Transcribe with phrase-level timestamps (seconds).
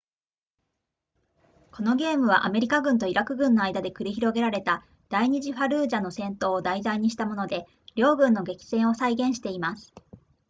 [1.71, 9.93] このゲームはアメリカ軍とイラク軍の間で繰り広げられた第二次ファルージャの戦闘を題材にしたもので両軍の激戦を再現しています